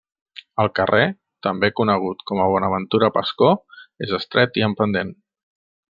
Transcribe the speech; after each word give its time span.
El 0.61 0.69
carrer, 0.79 1.01
també 1.47 1.69
conegut 1.81 2.25
com 2.31 2.41
a 2.45 2.49
Bonaventura 2.53 3.13
Pascó, 3.19 3.53
és 4.07 4.15
estret 4.21 4.59
i 4.63 4.69
amb 4.71 4.81
pendent. 4.81 5.13